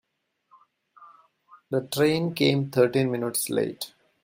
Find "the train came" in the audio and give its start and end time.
1.69-2.71